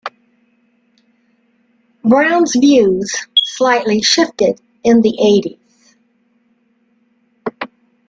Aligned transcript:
Brown's 2.03 2.55
views 2.55 3.27
slightly 3.43 4.01
shifted 4.01 4.59
in 4.83 5.01
the 5.01 5.15
eighties. 5.21 5.59